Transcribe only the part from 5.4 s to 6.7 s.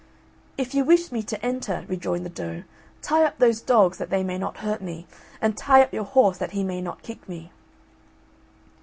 tie up your horse that he